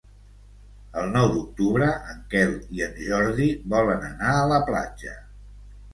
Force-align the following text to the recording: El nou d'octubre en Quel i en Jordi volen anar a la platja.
El 1.01 1.11
nou 1.15 1.27
d'octubre 1.35 1.89
en 2.13 2.23
Quel 2.33 2.55
i 2.79 2.83
en 2.89 2.97
Jordi 3.11 3.51
volen 3.77 4.09
anar 4.11 4.33
a 4.39 4.51
la 4.57 4.63
platja. 4.71 5.15